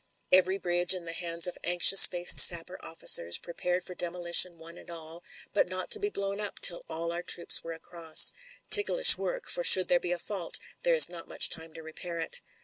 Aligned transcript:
Every 0.31 0.57
bridge 0.57 0.95
in 0.95 1.05
the 1.05 1.11
io8 1.11 1.21
MEN, 1.21 1.29
WOMEN 1.29 1.31
AND 1.31 1.35
GUNS 1.35 1.45
han4s 1.45 1.47
of 1.49 1.57
anxious 1.63 2.07
faced 2.07 2.39
sapper 2.39 2.83
officers, 2.83 3.37
prepared 3.37 3.83
for 3.83 3.93
demolition 3.93 4.57
one 4.57 4.79
and 4.79 4.89
all, 4.89 5.23
but 5.53 5.69
not 5.69 5.91
to 5.91 5.99
be 5.99 6.09
blown 6.09 6.39
up 6.39 6.57
till 6.57 6.81
all 6.89 7.11
our 7.11 7.21
troops 7.21 7.63
were 7.63 7.73
across. 7.73 8.33
Ticklish 8.71 9.15
work, 9.15 9.47
for 9.47 9.63
should 9.63 9.89
there 9.89 9.99
be 9.99 10.11
a 10.11 10.17
fault, 10.17 10.57
there 10.81 10.95
is 10.95 11.07
not 11.07 11.27
much 11.27 11.51
time 11.51 11.71
to 11.75 11.83
repair 11.83 12.17
it. 12.17 12.41